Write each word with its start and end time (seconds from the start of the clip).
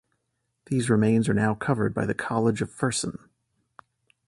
These 0.65 0.89
remains 0.89 1.29
are 1.29 1.33
now 1.35 1.53
covered 1.53 1.93
by 1.93 2.07
the 2.07 2.15
College 2.15 2.63
of 2.63 2.71
Fersen. 2.71 3.19